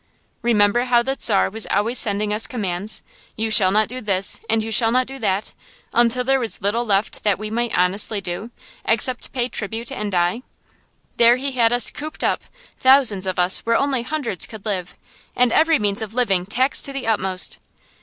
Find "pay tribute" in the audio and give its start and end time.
9.31-9.91